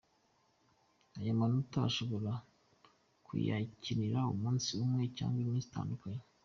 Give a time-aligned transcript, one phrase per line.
[1.19, 2.31] Ayo manota ushobora
[3.25, 6.23] kuyakinira umunsi umwe cyangwa iminsi itandukanye.